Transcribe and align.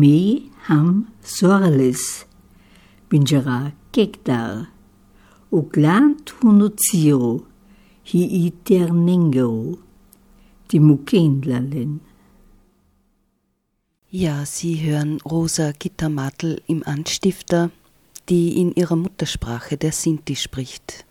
Me 0.00 0.50
ham 0.66 1.06
sorles, 1.22 2.26
binjara 3.08 3.72
kekdar 3.94 4.66
o 5.54 5.60
glant 5.74 6.32
hunuziro, 6.40 7.44
hi 8.10 8.22
iternengero, 8.46 9.78
die 10.70 10.80
Mukendlallen. 10.80 12.00
Ja, 14.10 14.44
Sie 14.46 14.76
hören 14.82 15.20
Rosa 15.20 15.72
Gittermattel 15.72 16.60
im 16.66 16.82
Anstifter, 16.84 17.70
die 18.28 18.60
in 18.60 18.72
ihrer 18.74 18.96
Muttersprache 18.96 19.76
der 19.76 19.92
Sinti 19.92 20.34
spricht. 20.34 21.03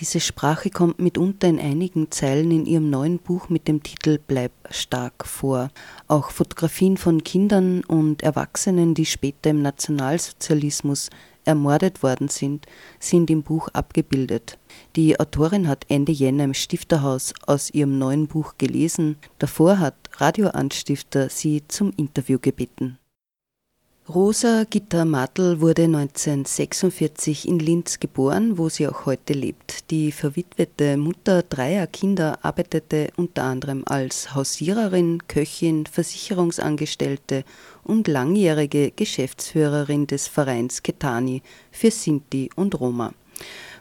Diese 0.00 0.18
Sprache 0.18 0.70
kommt 0.70 0.98
mitunter 0.98 1.46
in 1.46 1.60
einigen 1.60 2.10
Zeilen 2.10 2.50
in 2.50 2.64
ihrem 2.64 2.88
neuen 2.88 3.18
Buch 3.18 3.50
mit 3.50 3.68
dem 3.68 3.82
Titel 3.82 4.18
Bleib 4.18 4.52
stark 4.70 5.26
vor. 5.26 5.68
Auch 6.08 6.30
Fotografien 6.30 6.96
von 6.96 7.22
Kindern 7.22 7.84
und 7.84 8.22
Erwachsenen, 8.22 8.94
die 8.94 9.04
später 9.04 9.50
im 9.50 9.60
Nationalsozialismus 9.60 11.10
ermordet 11.44 12.02
worden 12.02 12.28
sind, 12.28 12.64
sind 12.98 13.28
im 13.28 13.42
Buch 13.42 13.68
abgebildet. 13.74 14.58
Die 14.96 15.20
Autorin 15.20 15.68
hat 15.68 15.84
Ende 15.90 16.12
Jänner 16.12 16.44
im 16.44 16.54
Stifterhaus 16.54 17.34
aus 17.46 17.68
ihrem 17.68 17.98
neuen 17.98 18.26
Buch 18.26 18.54
gelesen. 18.56 19.16
Davor 19.38 19.80
hat 19.80 19.96
Radioanstifter 20.16 21.28
sie 21.28 21.62
zum 21.68 21.92
Interview 21.98 22.38
gebeten. 22.40 22.98
Rosa 24.12 24.64
Gitta 24.68 25.04
Matl 25.04 25.60
wurde 25.60 25.84
1946 25.84 27.46
in 27.46 27.60
Linz 27.60 28.00
geboren, 28.00 28.58
wo 28.58 28.68
sie 28.68 28.88
auch 28.88 29.06
heute 29.06 29.34
lebt. 29.34 29.88
Die 29.92 30.10
verwitwete 30.10 30.96
Mutter 30.96 31.44
dreier 31.44 31.86
Kinder 31.86 32.40
arbeitete 32.42 33.12
unter 33.16 33.44
anderem 33.44 33.84
als 33.86 34.34
Hausiererin, 34.34 35.28
Köchin, 35.28 35.86
Versicherungsangestellte 35.86 37.44
und 37.84 38.08
langjährige 38.08 38.90
Geschäftsführerin 38.90 40.08
des 40.08 40.26
Vereins 40.26 40.82
Ketani 40.82 41.42
für 41.70 41.92
Sinti 41.92 42.50
und 42.56 42.80
Roma. 42.80 43.12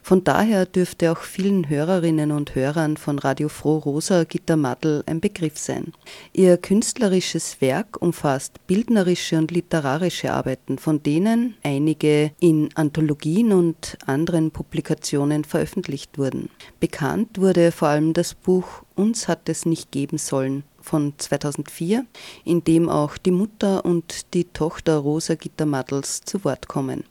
Von 0.09 0.23
daher 0.23 0.65
dürfte 0.65 1.11
auch 1.11 1.19
vielen 1.19 1.69
Hörerinnen 1.69 2.31
und 2.31 2.55
Hörern 2.55 2.97
von 2.97 3.19
Radio 3.19 3.47
Froh 3.47 3.77
Rosa 3.77 4.23
Gitter 4.23 4.57
Madl 4.57 5.03
ein 5.05 5.21
Begriff 5.21 5.55
sein. 5.59 5.93
Ihr 6.33 6.57
künstlerisches 6.57 7.61
Werk 7.61 8.01
umfasst 8.01 8.65
bildnerische 8.65 9.37
und 9.37 9.51
literarische 9.51 10.33
Arbeiten, 10.33 10.79
von 10.79 11.03
denen 11.03 11.57
einige 11.61 12.31
in 12.39 12.69
Anthologien 12.73 13.51
und 13.51 13.99
anderen 14.07 14.49
Publikationen 14.49 15.43
veröffentlicht 15.43 16.17
wurden. 16.17 16.49
Bekannt 16.79 17.39
wurde 17.39 17.71
vor 17.71 17.89
allem 17.89 18.13
das 18.13 18.33
Buch 18.33 18.81
Uns 18.95 19.27
hat 19.27 19.47
es 19.47 19.67
nicht 19.67 19.91
geben 19.91 20.17
sollen 20.17 20.63
von 20.81 21.13
2004, 21.19 22.03
in 22.45 22.63
dem 22.63 22.89
auch 22.89 23.15
die 23.15 23.29
Mutter 23.29 23.85
und 23.85 24.33
die 24.33 24.45
Tochter 24.45 24.97
Rosa 24.97 25.35
Gitter 25.35 25.67
Madls 25.67 26.21
zu 26.21 26.43
Wort 26.43 26.67
kommen. 26.67 27.03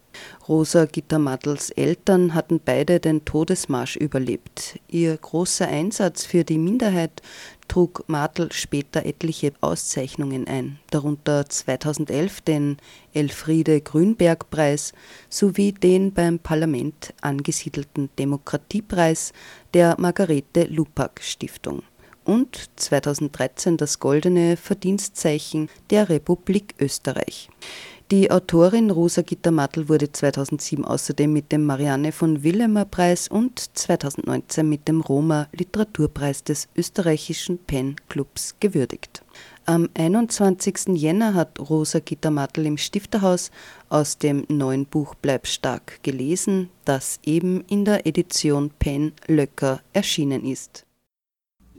Rosa 0.49 0.87
Gittermadls 0.87 1.71
Eltern 1.71 2.34
hatten 2.34 2.61
beide 2.65 3.01
den 3.01 3.25
Todesmarsch 3.25 3.97
überlebt. 3.97 4.79
Ihr 4.89 5.17
großer 5.17 5.69
Einsatz 5.69 6.25
für 6.25 6.45
die 6.45 6.59
Minderheit 6.59 7.23
trug 7.69 8.05
Martl 8.06 8.51
später 8.53 9.05
etliche 9.05 9.53
Auszeichnungen 9.61 10.49
ein, 10.49 10.79
darunter 10.91 11.49
2011 11.49 12.41
den 12.41 12.77
Elfriede 13.12 13.81
Grünberg 13.81 14.49
Preis 14.51 14.93
sowie 15.29 15.73
den 15.73 16.12
beim 16.12 16.39
Parlament 16.39 17.12
angesiedelten 17.21 18.09
Demokratiepreis 18.19 19.33
der 19.75 19.97
Margarete 19.99 20.65
Lupak 20.65 21.21
Stiftung 21.23 21.83
und 22.29 22.69
2013 22.77 23.79
das 23.79 24.00
Goldene 24.00 24.59
Verdienstzeichen 24.59 25.71
der 25.89 26.11
Republik 26.11 26.75
Österreich. 26.79 27.49
Die 28.11 28.31
Autorin 28.31 28.91
Rosa 28.91 29.21
Gittermattel 29.21 29.91
wurde 29.91 30.11
2007 30.11 30.83
außerdem 30.83 31.31
mit 31.31 31.53
dem 31.53 31.67
Marianne 31.67 32.11
von 32.11 32.43
Willemer 32.43 32.87
Preis 32.87 33.29
und 33.29 33.61
2019 33.77 34.67
mit 34.67 34.89
dem 34.89 35.03
Roma 35.03 35.47
Literaturpreis 35.53 36.43
des 36.43 36.69
österreichischen 36.75 37.59
Pen 37.59 37.97
Clubs 38.09 38.55
gewürdigt. 38.61 39.23
Am 39.67 39.91
21. 39.93 40.95
Jänner 40.95 41.35
hat 41.35 41.61
Rosa 41.61 41.99
Gittermattel 41.99 42.65
im 42.65 42.79
Stifterhaus 42.79 43.51
aus 43.91 44.17
dem 44.17 44.47
neuen 44.49 44.87
Buch 44.87 45.15
Bleib 45.15 45.47
stark 45.47 46.03
gelesen, 46.03 46.71
das 46.87 47.21
eben 47.27 47.61
in 47.69 47.85
der 47.85 48.07
Edition 48.07 48.71
Pen 48.79 49.13
Löcker 49.27 49.83
erschienen 49.93 50.47
ist. 50.47 50.87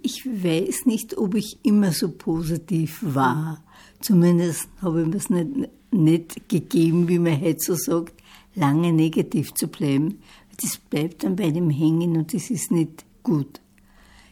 Ich 0.04 0.28
weiß 0.28 0.86
nicht, 0.86 1.18
ob 1.18 1.34
ich 1.34 1.58
immer 1.64 1.92
so 1.92 2.12
positiv 2.12 3.00
war. 3.02 3.64
Zumindest 4.00 4.70
habe 4.80 5.02
ich 5.02 5.08
mir 5.08 5.18
es 5.18 5.32
nicht 5.32 5.70
nicht 5.92 6.50
gegeben, 6.50 7.08
wie 7.08 7.20
man 7.20 7.42
heute 7.42 7.60
so 7.60 7.76
sagt, 7.76 8.14
lange 8.56 8.92
negativ 8.94 9.54
zu 9.54 9.68
bleiben. 9.68 10.20
Das 10.62 10.78
bleibt 10.78 11.24
dann 11.24 11.36
bei 11.36 11.52
dem 11.52 11.70
hängen 11.70 12.18
und 12.18 12.34
das 12.34 12.50
ist 12.50 12.72
nicht 12.72 13.06
gut. 13.24 13.62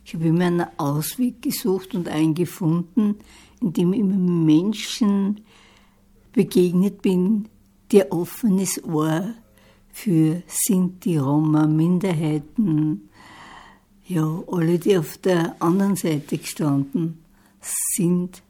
Ich 0.06 0.14
habe 0.14 0.28
immer 0.28 0.46
einen 0.46 0.68
Ausweg 0.78 1.42
gesucht 1.42 1.96
und 1.96 2.08
einen 2.08 2.34
gefunden, 2.34 3.16
indem 3.62 3.94
ich 3.94 4.00
immer 4.00 4.16
Menschen 4.16 5.42
begegnet 6.32 7.02
bin, 7.02 7.50
die 7.92 8.10
offenes 8.12 8.84
Ohr 8.84 9.34
für 9.92 10.44
Sinti, 10.48 11.18
Roma, 11.18 11.66
Minderheiten, 11.66 13.10
ja, 14.06 14.44
alle, 14.48 14.80
die 14.80 14.98
auf 14.98 15.18
der 15.18 15.56
anderen 15.62 15.96
Seite 15.96 16.38
gestanden 16.38 17.20
sind, 17.62 18.44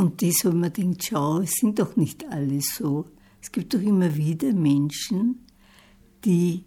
und 0.00 0.22
das 0.22 0.44
habe 0.44 0.56
mir 0.56 0.70
gedacht, 0.70 1.04
schau, 1.10 1.40
es 1.40 1.50
sind 1.60 1.78
doch 1.78 1.94
nicht 1.94 2.24
alle 2.30 2.62
so. 2.62 3.04
Es 3.42 3.52
gibt 3.52 3.74
doch 3.74 3.82
immer 3.82 4.16
wieder 4.16 4.50
Menschen, 4.54 5.44
die 6.24 6.64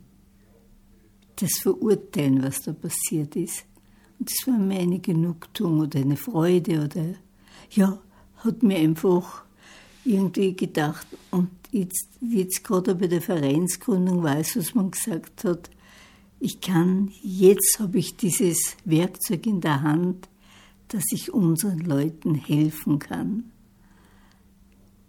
das 1.38 1.54
verurteilen, 1.60 2.44
was 2.44 2.62
da 2.62 2.74
passiert 2.74 3.36
ist. 3.36 3.66
Und 4.20 4.30
das 4.30 4.46
war 4.46 4.60
mir 4.60 4.82
eine 4.82 5.00
Genugtuung 5.00 5.80
oder 5.80 6.00
eine 6.00 6.16
Freude 6.16 6.84
oder, 6.86 7.16
ja, 7.72 8.00
hat 8.36 8.62
mir 8.62 8.78
einfach 8.78 9.44
irgendwie 10.06 10.56
gedacht. 10.56 11.08
Und 11.32 11.50
jetzt, 11.72 12.10
jetzt 12.22 12.64
gerade 12.64 12.94
bei 12.94 13.08
der 13.08 13.24
Vereinsgründung 13.24 14.22
weiß, 14.22 14.58
was 14.58 14.76
man 14.76 14.92
gesagt 14.92 15.44
hat. 15.44 15.72
Ich 16.40 16.62
kann, 16.62 17.12
jetzt 17.24 17.80
habe 17.80 17.98
ich 17.98 18.16
dieses 18.16 18.78
Werkzeug 18.86 19.48
in 19.48 19.60
der 19.60 19.82
Hand, 19.82 20.30
dass 20.88 21.04
ich 21.12 21.34
unseren 21.34 21.80
Leuten 21.80 22.36
helfen 22.36 23.00
kann. 23.00 23.52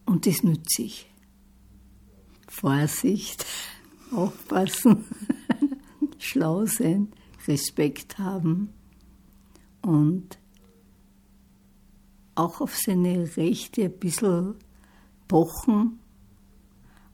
Und 0.07 0.27
das 0.27 0.43
nütze 0.43 0.83
ich. 0.83 1.11
Vorsicht, 2.49 3.45
aufpassen, 4.13 5.05
schlau 6.19 6.67
sein, 6.67 7.09
Respekt 7.47 8.19
haben 8.19 8.71
und 9.83 10.39
auch 12.35 12.61
auf 12.61 12.77
seine 12.77 13.37
Rechte 13.37 13.85
ein 13.85 13.99
bisschen 13.99 14.55
pochen, 15.29 16.01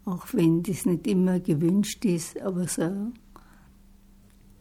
auch 0.05 0.27
wenn 0.33 0.63
das 0.63 0.87
nicht 0.87 1.07
immer 1.07 1.41
gewünscht 1.41 2.05
ist, 2.05 2.41
aber 2.41 2.67
so 2.67 3.13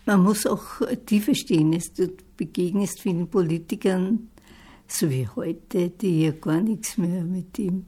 man 0.10 0.24
muss 0.24 0.48
auch 0.48 0.82
die 1.08 1.20
verstehen. 1.20 1.78
Du 1.96 2.10
begegnest 2.36 3.00
vielen 3.00 3.30
Politikern, 3.30 4.30
so 4.88 5.08
wie 5.08 5.28
heute, 5.28 5.92
die 5.92 6.24
ja 6.24 6.32
gar 6.32 6.62
nichts 6.62 6.98
mehr 6.98 7.24
mit 7.24 7.60
ihm, 7.60 7.86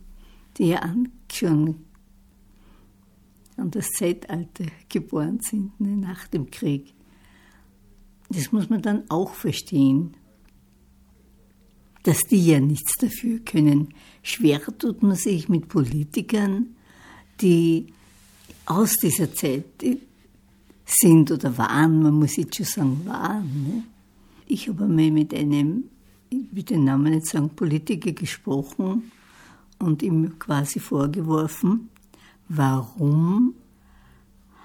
die 0.56 0.68
ja 0.68 0.96
schon 1.32 1.78
an 3.58 3.72
das 3.72 3.90
Zeitalter 3.90 4.66
geboren 4.88 5.40
sind, 5.42 5.80
ne, 5.80 5.98
nach 5.98 6.28
dem 6.28 6.52
Krieg. 6.52 6.94
Das 8.30 8.52
muss 8.52 8.70
man 8.70 8.84
dann 8.84 9.10
auch 9.10 9.34
verstehen, 9.34 10.16
dass 12.04 12.20
die 12.20 12.46
ja 12.46 12.60
nichts 12.60 12.98
dafür 13.00 13.40
können. 13.40 13.96
Schwer 14.22 14.62
tut 14.78 15.02
man 15.02 15.16
sich 15.16 15.50
mit 15.50 15.70
Politikern, 15.70 16.76
die 17.42 17.88
aus 18.68 18.96
dieser 18.98 19.34
Zeit, 19.34 19.66
sind 20.94 21.32
oder 21.32 21.58
waren, 21.58 22.02
man 22.04 22.14
muss 22.16 22.36
jetzt 22.36 22.56
schon 22.56 22.66
sagen 22.66 23.06
waren. 23.06 23.64
Ne? 23.68 23.84
ich 24.52 24.68
habe 24.68 24.84
einmal 24.84 25.12
mit 25.12 25.34
einem, 25.34 25.86
ich 26.30 26.44
will 26.52 26.64
den 26.64 26.84
Namen 26.84 27.14
nicht 27.14 27.26
sagen, 27.26 27.50
Politiker 27.52 28.12
gesprochen 28.12 29.12
und 29.80 30.04
ihm 30.04 30.38
quasi 30.40 30.80
vorgeworfen, 30.80 31.90
warum 32.50 33.56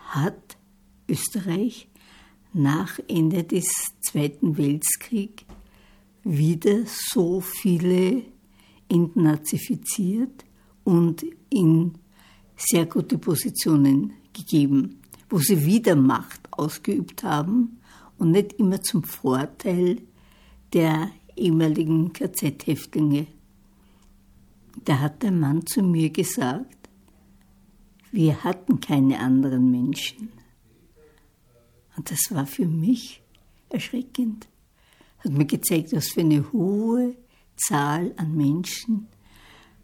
hat 0.09 0.57
Österreich 1.09 1.89
nach 2.53 2.99
Ende 3.07 3.45
des 3.45 3.69
Zweiten 4.01 4.57
Weltkriegs 4.57 5.45
wieder 6.25 6.81
so 6.87 7.41
viele 7.41 8.23
entnazifiziert 8.89 10.45
und 10.83 11.25
in 11.49 11.93
sehr 12.57 12.87
gute 12.87 13.19
Positionen 13.19 14.15
gegeben, 14.33 14.99
wo 15.29 15.39
sie 15.39 15.65
wieder 15.65 15.97
Macht 15.97 16.41
ausgeübt 16.53 17.23
haben 17.23 17.81
und 18.19 18.31
nicht 18.31 18.55
immer 18.55 18.83
zum 18.83 19.03
Vorteil 19.03 20.03
der 20.73 21.11
ehemaligen 21.37 22.13
KZ-Häftlinge. 22.13 23.27
Da 24.85 25.01
hat 25.01 25.23
der 25.23 25.33
Mann 25.33 25.67
zu 25.67 25.83
mir 25.83 26.11
gesagt, 26.11 26.89
wir 28.13 28.45
hatten 28.45 28.81
keine 28.81 29.19
anderen 29.21 29.71
Menschen. 29.71 30.31
Und 31.97 32.11
das 32.11 32.21
war 32.31 32.47
für 32.47 32.67
mich 32.67 33.23
erschreckend. 33.69 34.49
Hat 35.19 35.33
mir 35.33 35.47
gezeigt, 35.47 35.93
was 35.93 36.09
für 36.09 36.21
eine 36.21 36.53
hohe 36.53 37.17
Zahl 37.57 38.13
an 38.17 38.37
Menschen 38.37 39.09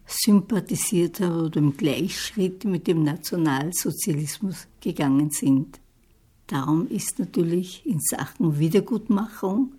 sympathisiert 0.05 1.19
haben 1.19 1.45
oder 1.45 1.59
im 1.59 1.77
Gleichschritt 1.77 2.65
mit 2.65 2.87
dem 2.87 3.03
Nationalsozialismus 3.03 4.67
gegangen 4.81 5.31
sind. 5.31 5.79
Darum 6.47 6.87
ist 6.87 7.19
natürlich 7.19 7.85
in 7.85 7.99
Sachen 7.99 8.59
Wiedergutmachung 8.59 9.73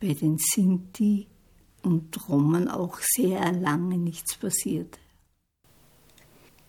bei 0.00 0.14
den 0.14 0.38
Sinti 0.38 1.26
und 1.82 2.28
Roman 2.28 2.68
auch 2.68 2.98
sehr 3.00 3.52
lange 3.52 3.98
nichts 3.98 4.36
passiert. 4.36 4.98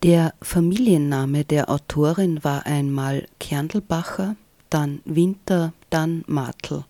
Der 0.03 0.33
Familienname 0.41 1.45
der 1.45 1.69
Autorin 1.69 2.43
war 2.43 2.65
einmal 2.65 3.25
Kerndelbacher, 3.39 4.35
dann 4.69 5.01
Winter, 5.05 5.71
dann 5.89 6.25
Martl. 6.27 6.83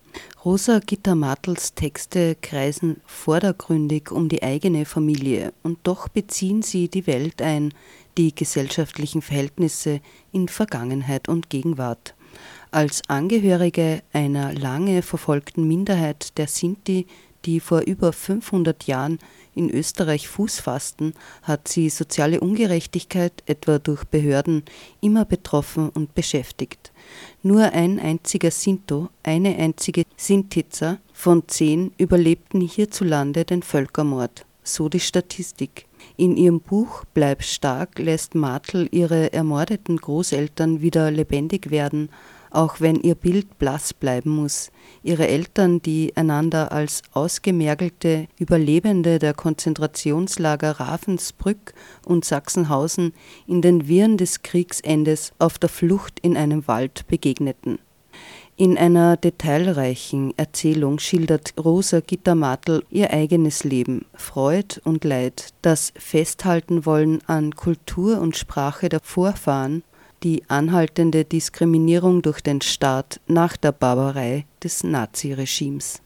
Rosa 0.43 0.79
Gitter 0.79 1.15
Martels 1.15 1.73
Texte 1.73 2.35
kreisen 2.41 3.01
vordergründig 3.05 4.11
um 4.11 4.29
die 4.29 4.43
eigene 4.43 4.85
Familie 4.85 5.53
und 5.63 5.79
doch 5.83 6.07
beziehen 6.07 6.61
sie 6.61 6.89
die 6.89 7.07
Welt 7.07 7.41
ein, 7.41 7.73
die 8.17 8.35
gesellschaftlichen 8.35 9.21
Verhältnisse 9.21 10.01
in 10.31 10.47
Vergangenheit 10.47 11.29
und 11.29 11.49
Gegenwart. 11.49 12.15
Als 12.71 13.01
Angehörige 13.07 14.01
einer 14.11 14.53
lange 14.53 15.01
verfolgten 15.01 15.67
Minderheit 15.67 16.37
der 16.37 16.47
Sinti, 16.47 17.07
die 17.45 17.59
vor 17.59 17.81
über 17.81 18.13
500 18.13 18.85
Jahren 18.85 19.19
in 19.55 19.69
Österreich 19.69 20.27
Fuß 20.27 20.59
fassten, 20.59 21.13
hat 21.43 21.67
sie 21.67 21.89
soziale 21.89 22.39
Ungerechtigkeit, 22.39 23.43
etwa 23.45 23.79
durch 23.79 24.03
Behörden, 24.05 24.63
immer 25.01 25.25
betroffen 25.25 25.89
und 25.89 26.15
beschäftigt. 26.15 26.91
Nur 27.41 27.63
ein 27.73 27.99
einziger 27.99 28.51
Sinto, 28.51 29.09
eine 29.23 29.55
einzige 29.57 30.03
Sintiza 30.17 30.99
von 31.13 31.47
zehn 31.47 31.91
überlebten 31.97 32.61
hierzulande 32.61 33.45
den 33.45 33.61
Völkermord, 33.61 34.45
so 34.63 34.89
die 34.89 34.99
Statistik. 34.99 35.85
In 36.17 36.37
ihrem 36.37 36.59
Buch 36.59 37.03
Bleib 37.13 37.43
stark 37.43 37.99
lässt 37.99 38.35
Martl 38.35 38.87
ihre 38.91 39.33
ermordeten 39.33 39.97
Großeltern 39.97 40.81
wieder 40.81 41.11
lebendig 41.11 41.71
werden, 41.71 42.09
auch 42.53 42.79
wenn 42.79 42.95
ihr 43.01 43.15
Bild 43.15 43.57
blass 43.59 43.93
bleiben 43.93 44.29
muss. 44.29 44.71
Ihre 45.03 45.27
Eltern, 45.27 45.81
die 45.81 46.15
einander 46.15 46.71
als 46.71 47.01
ausgemergelte 47.11 48.27
Überlebende 48.37 49.19
der 49.19 49.33
Konzentrationslager 49.33 50.79
Ravensbrück 50.79 51.73
und 52.05 52.25
Sachsenhausen 52.25 53.13
in 53.47 53.61
den 53.61 53.87
Wirren 53.87 54.17
des 54.17 54.43
Kriegsendes 54.43 55.33
auf 55.39 55.57
der 55.59 55.69
Flucht 55.69 56.19
in 56.19 56.37
einem 56.37 56.67
Wald 56.67 57.07
begegneten. 57.07 57.79
In 58.55 58.77
einer 58.77 59.17
detailreichen 59.17 60.37
Erzählung 60.37 60.99
schildert 60.99 61.55
Rosa 61.57 62.01
Gittermatl 62.01 62.83
ihr 62.91 63.11
eigenes 63.11 63.63
Leben, 63.63 64.05
Freud 64.13 64.79
und 64.83 65.03
Leid, 65.03 65.49
das 65.63 65.91
Festhalten 65.95 66.85
wollen 66.85 67.21
an 67.25 67.55
Kultur 67.55 68.21
und 68.21 68.37
Sprache 68.37 68.89
der 68.89 68.99
Vorfahren 68.99 69.81
die 70.23 70.49
anhaltende 70.49 71.25
Diskriminierung 71.25 72.21
durch 72.21 72.41
den 72.41 72.61
Staat 72.61 73.19
nach 73.27 73.57
der 73.57 73.73
Barbarei 73.73 74.45
des 74.63 74.83
Naziregimes. 74.83 76.01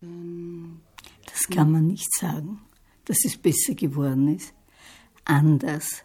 Das 0.00 1.46
kann 1.48 1.70
man 1.70 1.86
nicht 1.86 2.12
sagen, 2.14 2.60
dass 3.04 3.24
es 3.24 3.36
besser 3.36 3.74
geworden 3.74 4.36
ist. 4.36 4.52
Anders. 5.24 6.02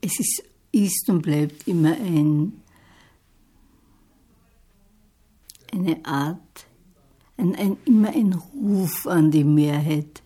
Es 0.00 0.18
ist, 0.20 0.44
ist 0.70 1.08
und 1.08 1.22
bleibt 1.22 1.66
immer 1.66 1.92
ein, 1.92 2.60
eine 5.72 6.04
Art, 6.04 6.66
ein, 7.36 7.54
ein, 7.56 7.76
immer 7.84 8.10
ein 8.10 8.32
Ruf 8.32 9.06
an 9.06 9.30
die 9.30 9.44
Mehrheit. 9.44 10.22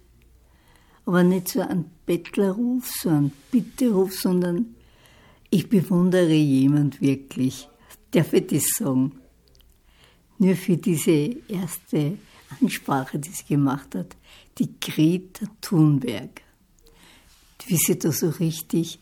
Aber 1.06 1.22
nicht 1.22 1.48
so 1.48 1.60
ein 1.60 1.90
Bettlerruf, 2.04 2.90
so 2.90 3.08
ein 3.08 3.32
Bitterruf, 3.50 4.14
sondern 4.14 4.74
ich 5.52 5.68
bewundere 5.68 6.32
jemand 6.32 7.00
wirklich. 7.02 7.68
Darf 8.10 8.32
ich 8.32 8.46
das 8.46 8.64
sagen? 8.78 9.12
Nur 10.38 10.56
für 10.56 10.78
diese 10.78 11.36
erste 11.46 12.16
Ansprache, 12.60 13.18
die 13.18 13.28
sie 13.28 13.44
gemacht 13.44 13.94
hat, 13.94 14.16
die 14.58 14.70
Greta 14.80 15.46
Thunberg. 15.60 16.40
Wie 17.66 17.76
sie 17.76 17.98
da 17.98 18.10
so 18.10 18.30
richtig, 18.30 18.98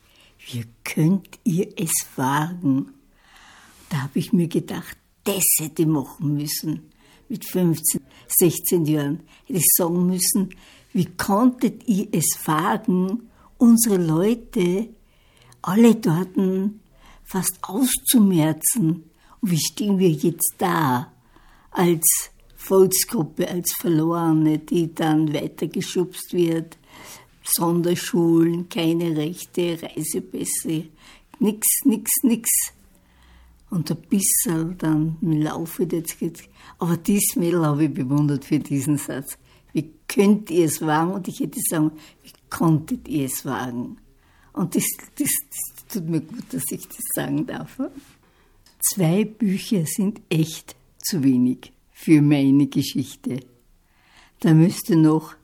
wie 0.50 0.64
könnt 0.84 1.38
ihr 1.44 1.68
es 1.78 1.92
wagen? 2.16 2.94
Da 3.88 4.02
habe 4.02 4.18
ich 4.18 4.32
mir 4.32 4.48
gedacht, 4.48 4.98
das 5.22 5.44
hätte 5.60 5.82
ich 5.82 5.88
machen 5.88 6.34
müssen. 6.34 6.90
Mit 7.28 7.44
15, 7.44 8.00
16 8.26 8.86
Jahren 8.86 9.20
hätte 9.46 9.60
ich 9.60 9.68
sagen 9.76 10.04
müssen, 10.04 10.50
wie 10.92 11.06
konntet 11.06 11.86
ihr 11.88 12.08
es 12.10 12.36
wagen, 12.44 13.30
unsere 13.56 13.98
Leute 13.98 14.88
alle 15.62 15.94
dort 15.94 16.30
fast 17.24 17.58
auszumerzen. 17.62 19.04
Und 19.40 19.50
wie 19.50 19.58
stehen 19.58 19.98
wir 19.98 20.10
jetzt 20.10 20.54
da 20.58 21.12
als 21.70 22.30
Volksgruppe, 22.56 23.48
als 23.48 23.72
Verlorene, 23.72 24.58
die 24.58 24.94
dann 24.94 25.32
weitergeschubst 25.32 26.32
wird? 26.32 26.76
Sonderschulen, 27.42 28.68
keine 28.68 29.16
Rechte, 29.16 29.78
Reisepässe, 29.82 30.84
nix, 31.38 31.66
nix, 31.84 32.10
nix. 32.22 32.50
Und 33.70 33.90
ein 33.90 34.02
bisschen 34.08 34.76
dann 34.78 35.16
im 35.22 35.42
Laufe 35.42 35.86
des 35.86 36.18
geht. 36.18 36.42
Aber 36.78 36.96
dieses 36.96 37.36
Mädel 37.36 37.64
habe 37.64 37.84
ich 37.84 37.94
bewundert 37.94 38.44
für 38.44 38.58
diesen 38.58 38.98
Satz. 38.98 39.38
Wie 39.72 39.92
könnt 40.08 40.50
ihr 40.50 40.66
es 40.66 40.80
wagen? 40.80 41.12
Und 41.12 41.28
ich 41.28 41.38
hätte 41.38 41.60
sagen, 41.68 41.92
wie 42.22 42.32
konntet 42.50 43.06
ihr 43.06 43.26
es 43.26 43.44
wagen? 43.44 43.98
Und 44.52 44.74
das, 44.74 44.84
das, 45.16 45.30
das 45.48 45.86
tut 45.88 46.08
mir 46.08 46.20
gut, 46.20 46.44
dass 46.52 46.64
ich 46.70 46.86
das 46.86 47.04
sagen 47.14 47.46
darf. 47.46 47.80
Zwei 48.80 49.24
Bücher 49.24 49.84
sind 49.86 50.20
echt 50.28 50.74
zu 50.98 51.22
wenig 51.22 51.72
für 51.92 52.22
meine 52.22 52.66
Geschichte. 52.66 53.40
Da 54.40 54.54
müsste 54.54 54.96
noch 54.96 55.34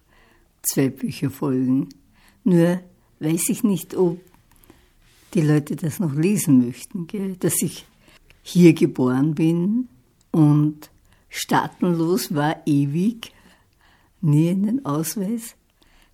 zwei 0.63 0.89
Bücher 0.89 1.31
folgen. 1.31 1.89
Nur 2.45 2.81
weiß 3.21 3.49
ich 3.51 3.63
nicht, 3.63 3.95
ob 3.95 4.21
die 5.35 5.43
Leute 5.43 5.77
das 5.77 6.01
noch 6.01 6.15
lesen 6.15 6.67
möchten, 6.67 7.07
gell? 7.07 7.37
dass 7.37 7.61
ich 7.63 7.85
hier 8.43 8.73
geboren 8.73 9.35
bin 9.35 9.89
und 10.31 10.91
staatenlos 11.29 12.35
war 12.35 12.63
ewig, 12.67 13.33
nie 14.21 14.51
einen 14.51 14.85
Ausweis, 14.85 15.57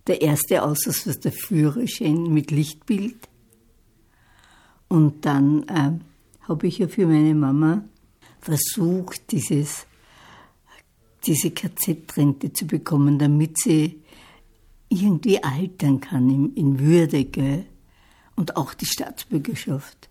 der 0.07 0.21
erste 0.21 0.63
Ausschuss 0.63 1.07
war 1.07 1.13
der 1.15 1.31
Führerschein 1.31 2.33
mit 2.33 2.51
Lichtbild. 2.51 3.29
Und 4.89 5.25
dann 5.25 5.63
äh, 5.67 5.91
habe 6.41 6.67
ich 6.67 6.79
ja 6.79 6.87
für 6.87 7.07
meine 7.07 7.33
Mama 7.33 7.83
versucht, 8.39 9.31
dieses, 9.31 9.87
diese 11.25 11.51
KZ-Rente 11.51 12.51
zu 12.51 12.67
bekommen, 12.67 13.17
damit 13.17 13.57
sie 13.57 14.01
irgendwie 14.89 15.41
altern 15.41 15.99
kann 15.99 16.29
in, 16.29 16.53
in 16.53 16.79
Würde, 16.79 17.23
gell? 17.25 17.65
und 18.35 18.57
auch 18.57 18.73
die 18.73 18.85
Staatsbürgerschaft. 18.85 20.09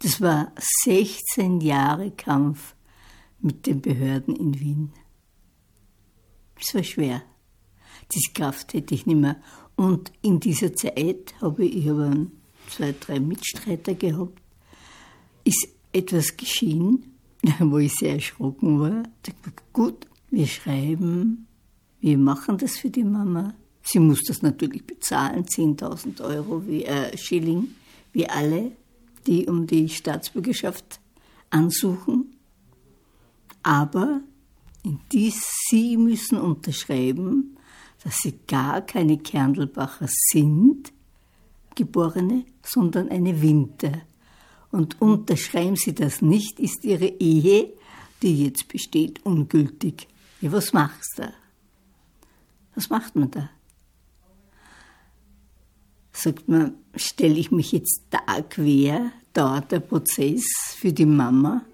Das 0.00 0.20
war 0.20 0.52
16 0.84 1.60
Jahre 1.60 2.10
Kampf 2.10 2.74
mit 3.40 3.66
den 3.66 3.80
Behörden 3.80 4.34
in 4.34 4.58
Wien. 4.58 4.92
Es 6.58 6.74
war 6.74 6.82
schwer 6.82 7.22
diese 8.14 8.32
Kraft 8.32 8.74
hätte 8.74 8.94
ich 8.94 9.06
nicht 9.06 9.18
mehr. 9.18 9.36
Und 9.76 10.12
in 10.22 10.40
dieser 10.40 10.74
Zeit 10.74 11.34
habe 11.40 11.64
ich 11.64 11.88
aber 11.88 12.14
zwei, 12.68 12.94
drei 12.98 13.20
Mitstreiter 13.20 13.94
gehabt, 13.94 14.40
ist 15.44 15.68
etwas 15.92 16.36
geschehen, 16.36 17.16
wo 17.58 17.78
ich 17.78 17.94
sehr 17.94 18.14
erschrocken 18.14 18.80
war. 18.80 19.02
Ich 19.26 19.34
gut, 19.72 20.06
wir 20.30 20.46
schreiben, 20.46 21.46
wir 22.00 22.18
machen 22.18 22.58
das 22.58 22.78
für 22.78 22.90
die 22.90 23.04
Mama. 23.04 23.54
Sie 23.82 23.98
muss 23.98 24.22
das 24.24 24.42
natürlich 24.42 24.84
bezahlen, 24.86 25.44
10.000 25.44 26.22
Euro 26.22 26.66
wie, 26.66 26.84
äh, 26.84 27.16
Schilling, 27.16 27.74
wie 28.12 28.28
alle, 28.28 28.72
die 29.26 29.46
um 29.46 29.66
die 29.66 29.88
Staatsbürgerschaft 29.88 31.00
ansuchen. 31.50 32.36
Aber 33.62 34.20
dies, 35.12 35.40
sie 35.68 35.96
müssen 35.96 36.38
unterschreiben, 36.38 37.56
dass 38.04 38.18
sie 38.22 38.38
gar 38.46 38.80
keine 38.82 39.18
Kerndelbacher 39.18 40.08
sind, 40.08 40.92
Geborene, 41.74 42.44
sondern 42.62 43.08
eine 43.08 43.40
Winter. 43.40 44.02
Und 44.70 45.00
unterschreiben 45.00 45.76
sie 45.76 45.94
das 45.94 46.22
nicht, 46.22 46.58
ist 46.60 46.84
ihre 46.84 47.06
Ehe, 47.06 47.72
die 48.22 48.44
jetzt 48.44 48.68
besteht, 48.68 49.24
ungültig. 49.24 50.08
Ja, 50.40 50.52
was 50.52 50.72
machst 50.72 51.18
du? 51.18 51.32
Was 52.74 52.88
macht 52.88 53.14
man 53.16 53.30
da? 53.30 53.50
Sagt 56.12 56.48
man, 56.48 56.74
stelle 56.94 57.38
ich 57.38 57.50
mich 57.50 57.72
jetzt 57.72 58.02
da 58.10 58.42
quer, 58.42 59.12
dauert 59.32 59.72
der 59.72 59.80
Prozess 59.80 60.44
für 60.76 60.92
die 60.92 61.06
Mama 61.06 61.64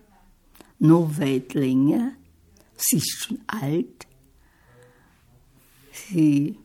noch 0.78 1.18
weit 1.18 1.54
länger. 1.54 2.12
Sie 2.76 2.96
ist 2.96 3.24
schon 3.24 3.40
alt. 3.46 4.07
Sie, 6.10 6.58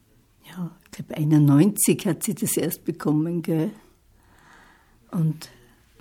ja, 0.50 0.72
ich 0.86 0.92
glaube 0.92 1.18
91 1.18 2.06
hat 2.06 2.24
sie 2.24 2.36
das 2.36 2.58
erst 2.58 2.86
bekommen, 2.86 3.42
gell? 3.42 3.72
Und 5.12 5.50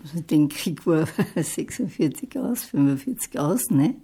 also 0.03 0.21
den 0.21 0.49
Krieg 0.49 0.87
war 0.87 1.07
46 1.37 2.39
aus, 2.39 2.65
45 2.65 3.39
aus, 3.39 3.71
ne? 3.71 3.95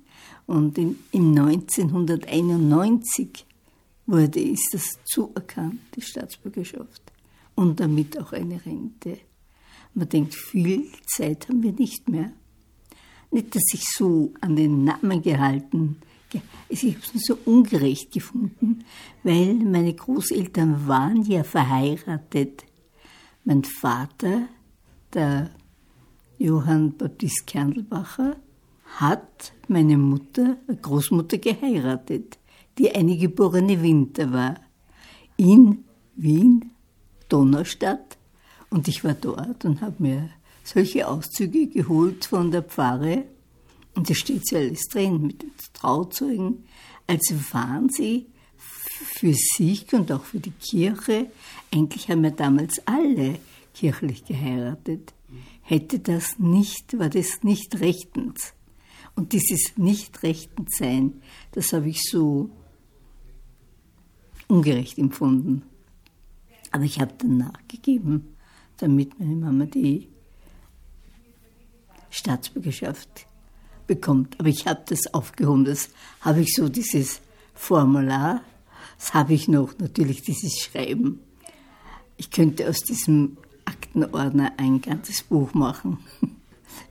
Und 0.46 0.78
in, 0.78 0.98
in 1.12 1.38
1991 1.38 3.44
wurde, 4.06 4.40
ist 4.40 4.70
das 4.72 4.98
zuerkannt, 5.04 5.80
die 5.94 6.00
Staatsbürgerschaft. 6.00 7.02
Und 7.54 7.80
damit 7.80 8.18
auch 8.18 8.32
eine 8.32 8.64
Rente. 8.64 9.18
Man 9.94 10.08
denkt, 10.08 10.34
viel 10.34 10.86
Zeit 11.06 11.48
haben 11.48 11.62
wir 11.62 11.72
nicht 11.72 12.08
mehr. 12.08 12.32
Nicht, 13.30 13.54
dass 13.54 13.74
ich 13.74 13.84
so 13.84 14.32
an 14.40 14.56
den 14.56 14.84
Namen 14.84 15.20
gehalten 15.20 15.98
ich 16.68 16.82
habe 16.84 16.98
es 17.14 17.24
so 17.24 17.38
ungerecht 17.44 18.12
gefunden, 18.12 18.84
weil 19.22 19.54
meine 19.54 19.94
Großeltern 19.94 20.86
waren 20.86 21.22
ja 21.22 21.42
verheiratet. 21.44 22.64
Mein 23.44 23.64
Vater, 23.64 24.48
der 25.14 25.50
Johann 26.38 26.96
Baptist 26.96 27.46
Kernelbacher, 27.46 28.36
hat 28.96 29.52
meine 29.68 29.98
Mutter, 29.98 30.56
Großmutter, 30.82 31.38
geheiratet, 31.38 32.38
die 32.78 32.94
eine 32.94 33.16
geborene 33.16 33.82
Winter 33.82 34.32
war. 34.32 34.56
In 35.36 35.84
Wien, 36.16 36.72
Donaustadt. 37.28 38.18
Und 38.70 38.88
ich 38.88 39.04
war 39.04 39.14
dort 39.14 39.64
und 39.64 39.80
habe 39.80 39.96
mir 39.98 40.30
solche 40.64 41.08
Auszüge 41.08 41.68
geholt 41.68 42.26
von 42.26 42.50
der 42.50 42.62
Pfarre 42.62 43.24
und 43.98 44.08
da 44.08 44.14
steht 44.14 44.48
ja 44.52 44.60
alles 44.60 44.82
drin 44.82 45.26
mit 45.26 45.42
den 45.42 45.50
Trauzeugen. 45.72 46.62
Also 47.08 47.34
waren 47.50 47.88
sie 47.88 48.26
für 48.76 49.34
sich 49.34 49.92
und 49.92 50.12
auch 50.12 50.22
für 50.22 50.38
die 50.38 50.52
Kirche, 50.52 51.32
eigentlich 51.74 52.08
haben 52.08 52.22
ja 52.22 52.30
damals 52.30 52.80
alle 52.86 53.40
kirchlich 53.74 54.24
geheiratet. 54.24 55.12
Hätte 55.62 55.98
das 55.98 56.38
nicht, 56.38 56.96
war 56.96 57.08
das 57.08 57.42
nicht 57.42 57.80
rechtens. 57.80 58.54
Und 59.16 59.32
dieses 59.32 59.76
nicht 59.76 60.22
rechtens 60.22 60.76
sein, 60.78 61.20
das 61.50 61.72
habe 61.72 61.88
ich 61.88 62.00
so 62.08 62.50
ungerecht 64.46 64.96
empfunden. 64.96 65.64
Aber 66.70 66.84
ich 66.84 67.00
habe 67.00 67.14
dann 67.18 67.38
nachgegeben, 67.38 68.36
damit 68.76 69.18
meine 69.18 69.34
Mama 69.34 69.64
die 69.64 70.06
Staatsbürgerschaft 72.10 73.27
bekommt. 73.88 74.38
Aber 74.38 74.48
ich 74.48 74.68
habe 74.68 74.82
das 74.86 75.12
aufgehoben. 75.12 75.64
Das 75.64 75.88
habe 76.20 76.42
ich 76.42 76.54
so, 76.54 76.68
dieses 76.68 77.20
Formular. 77.54 78.42
Das 78.98 79.14
habe 79.14 79.34
ich 79.34 79.48
noch, 79.48 79.76
natürlich 79.78 80.22
dieses 80.22 80.60
Schreiben. 80.60 81.18
Ich 82.16 82.30
könnte 82.30 82.68
aus 82.68 82.80
diesem 82.80 83.36
Aktenordner 83.64 84.52
ein 84.56 84.80
ganzes 84.80 85.24
Buch 85.24 85.52
machen. 85.54 85.98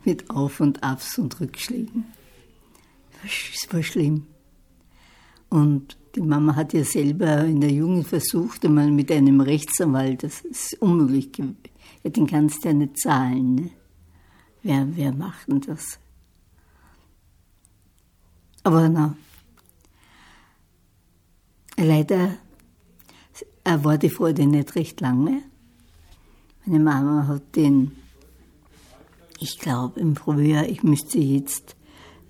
Mit 0.03 0.29
Auf- 0.29 0.59
und 0.59 0.83
Abs 0.83 1.17
und 1.17 1.39
Rückschlägen. 1.39 2.05
Es 3.23 3.73
war 3.73 3.83
schlimm. 3.83 4.25
Und 5.49 5.97
die 6.15 6.21
Mama 6.21 6.55
hat 6.55 6.73
ja 6.73 6.83
selber 6.83 7.45
in 7.45 7.61
der 7.61 7.71
Jugend 7.71 8.07
versucht, 8.07 8.65
einmal 8.65 8.91
mit 8.91 9.11
einem 9.11 9.39
Rechtsanwalt, 9.39 10.23
das 10.23 10.41
ist 10.41 10.81
unmöglich. 10.81 11.29
Ja, 12.03 12.09
den 12.09 12.27
kannst 12.27 12.63
du 12.63 12.69
ja 12.69 12.73
nicht 12.73 12.99
zahlen. 12.99 13.55
Ne? 13.55 13.69
Wer, 14.63 14.87
wer 14.95 15.13
macht 15.13 15.47
denn 15.47 15.61
das? 15.61 15.99
Aber 18.67 18.89
na, 18.89 19.15
leider 21.77 22.35
war 23.63 23.97
die 23.97 24.09
Freude 24.09 24.45
nicht 24.45 24.75
recht 24.75 24.99
lange. 24.99 25.41
Meine 26.65 26.83
Mama 26.83 27.27
hat 27.27 27.55
den, 27.55 27.93
ich 29.39 29.57
glaube 29.57 30.01
im 30.01 30.17
Frühjahr, 30.17 30.67
ich 30.67 30.83
müsste 30.83 31.17
jetzt 31.17 31.77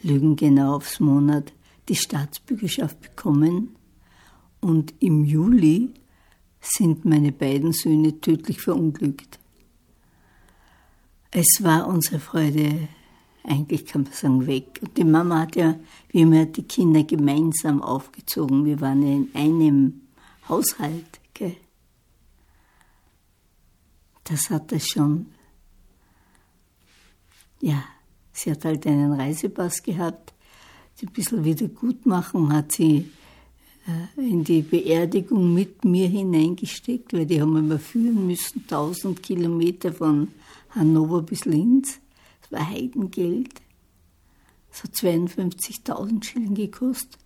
lügen 0.03 0.35
genau 0.35 0.75
aufs 0.75 0.99
Monat, 0.99 1.53
die 1.89 1.95
Staatsbürgerschaft 1.95 3.01
bekommen. 3.01 3.75
Und 4.61 4.93
im 4.99 5.25
Juli 5.25 5.91
sind 6.61 7.03
meine 7.03 7.31
beiden 7.31 7.71
Söhne 7.73 8.21
tödlich 8.21 8.61
verunglückt. 8.61 9.39
Es 11.31 11.63
war 11.63 11.87
unsere 11.87 12.19
Freude 12.19 12.89
eigentlich 13.47 13.85
kann 13.85 14.03
man 14.03 14.13
sagen, 14.13 14.45
weg. 14.45 14.79
Und 14.81 14.97
die 14.97 15.03
Mama 15.03 15.41
hat 15.41 15.55
ja, 15.55 15.75
haben 16.13 16.33
ja 16.33 16.45
die 16.45 16.63
Kinder 16.63 17.03
gemeinsam 17.03 17.81
aufgezogen. 17.81 18.65
Wir 18.65 18.79
waren 18.81 19.01
ja 19.01 19.15
in 19.15 19.29
einem 19.33 20.01
Haushalt. 20.47 21.19
Gell? 21.33 21.55
Das 24.23 24.49
hat 24.49 24.71
er 24.71 24.79
schon. 24.79 25.27
Ja, 27.61 27.83
sie 28.33 28.51
hat 28.51 28.65
halt 28.65 28.85
einen 28.85 29.13
Reisepass 29.13 29.81
gehabt. 29.81 30.33
Die 30.99 31.07
ein 31.07 31.13
bisschen 31.13 31.43
wieder 31.43 31.67
gut 31.67 32.05
machen, 32.05 32.51
hat 32.51 32.71
sie 32.71 33.11
äh, 33.87 34.19
in 34.19 34.43
die 34.43 34.63
Beerdigung 34.63 35.53
mit 35.53 35.85
mir 35.85 36.07
hineingesteckt, 36.07 37.13
weil 37.13 37.25
die 37.25 37.39
haben 37.39 37.69
wir 37.69 37.79
führen 37.79 38.25
müssen, 38.25 38.61
1000 38.63 39.21
Kilometer 39.21 39.93
von 39.93 40.29
Hannover 40.71 41.21
bis 41.21 41.45
Linz. 41.45 41.99
Heidengeld. 42.51 43.61
Das 44.69 44.83
hat 44.83 44.91
52.000 44.91 46.23
Schilling 46.23 46.55
gekostet. 46.55 47.17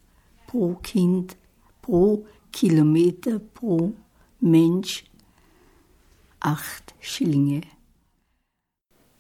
Pro 0.48 0.76
Kind, 0.82 1.38
pro 1.82 2.26
Kilometer, 2.52 3.40
pro 3.40 3.94
Mensch. 4.40 5.06
Acht 6.40 6.96
Schillinge. 7.00 7.62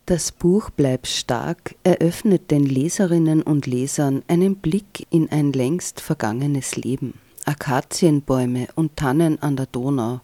Das 0.05 0.31
Buch 0.31 0.71
Bleib 0.71 1.07
stark 1.07 1.75
eröffnet 1.83 2.51
den 2.51 2.65
Leserinnen 2.65 3.43
und 3.43 3.67
Lesern 3.67 4.23
einen 4.27 4.55
Blick 4.55 5.07
in 5.09 5.31
ein 5.31 5.53
längst 5.53 6.01
vergangenes 6.01 6.75
Leben. 6.75 7.13
Akazienbäume 7.45 8.67
und 8.75 8.97
Tannen 8.97 9.41
an 9.41 9.55
der 9.55 9.67
Donau, 9.67 10.21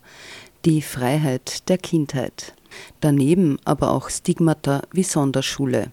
die 0.65 0.81
Freiheit 0.81 1.69
der 1.69 1.77
Kindheit. 1.77 2.53
Daneben 3.01 3.57
aber 3.65 3.91
auch 3.91 4.09
Stigmata 4.09 4.81
wie 4.91 5.03
Sonderschule, 5.03 5.91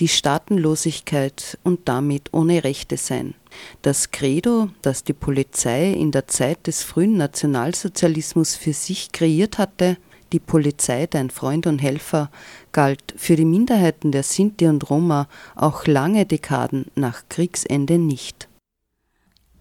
die 0.00 0.08
Staatenlosigkeit 0.08 1.58
und 1.62 1.80
damit 1.86 2.32
ohne 2.32 2.64
Rechte 2.64 2.96
sein. 2.96 3.34
Das 3.82 4.10
Credo, 4.10 4.68
das 4.82 5.04
die 5.04 5.12
Polizei 5.12 5.92
in 5.92 6.10
der 6.10 6.26
Zeit 6.28 6.66
des 6.66 6.82
frühen 6.82 7.16
Nationalsozialismus 7.16 8.54
für 8.54 8.72
sich 8.72 9.12
kreiert 9.12 9.58
hatte, 9.58 9.96
die 10.32 10.40
Polizei, 10.40 11.06
dein 11.06 11.28
Freund 11.30 11.66
und 11.66 11.80
Helfer, 11.80 12.30
galt 12.72 13.14
für 13.16 13.36
die 13.36 13.44
Minderheiten 13.44 14.12
der 14.12 14.22
Sinti 14.22 14.66
und 14.66 14.88
Roma 14.88 15.28
auch 15.54 15.86
lange 15.86 16.24
Dekaden 16.24 16.86
nach 16.94 17.24
Kriegsende 17.28 17.98
nicht. 17.98 18.48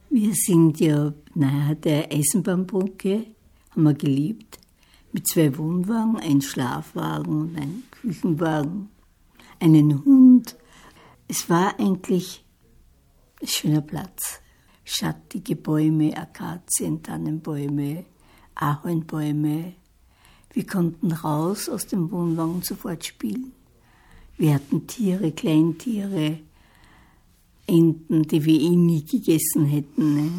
Wir 0.09 0.33
sind 0.33 0.79
ja 0.79 1.13
nahe 1.35 1.75
der 1.75 2.11
Eisenbahnbrücke, 2.11 3.25
haben 3.71 3.83
wir 3.83 3.93
geliebt 3.93 4.60
mit 5.13 5.27
zwei 5.27 5.57
Wohnwagen, 5.57 6.17
ein 6.17 6.41
Schlafwagen 6.41 7.41
und 7.41 7.57
ein 7.57 7.83
Küchenwagen, 7.91 8.89
einen 9.59 10.03
Hund. 10.05 10.55
Es 11.27 11.49
war 11.49 11.79
eigentlich 11.79 12.43
ein 13.41 13.47
schöner 13.47 13.81
Platz. 13.81 14.39
Schattige 14.83 15.55
Bäume, 15.55 16.15
Akazien, 16.17 17.01
Tannenbäume, 17.03 18.05
Ahornbäume. 18.55 19.73
Wir 20.53 20.67
konnten 20.67 21.11
raus 21.11 21.69
aus 21.69 21.87
dem 21.87 22.11
Wohnwagen 22.11 22.61
sofort 22.61 23.05
spielen. 23.05 23.53
Wir 24.37 24.55
hatten 24.55 24.87
Tiere, 24.87 25.31
Kleintiere, 25.31 26.39
Enten, 27.67 28.23
die 28.23 28.43
wir 28.43 28.59
eh 28.59 28.75
nie 28.75 29.05
gegessen 29.05 29.65
hätten. 29.65 30.15
Ne? 30.15 30.31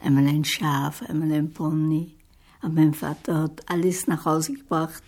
Einmal 0.00 0.26
ein 0.26 0.44
Schaf, 0.44 1.02
einmal 1.02 1.30
ein 1.32 1.52
Pony. 1.52 2.16
Aber 2.60 2.72
mein 2.72 2.94
Vater 2.94 3.42
hat 3.42 3.68
alles 3.70 4.06
nach 4.06 4.24
Hause 4.24 4.54
gebracht, 4.54 5.02